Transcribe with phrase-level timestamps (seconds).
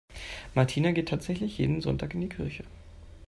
[0.55, 2.63] Martina geht tatsächlich jeden Sonntag in die Kirche.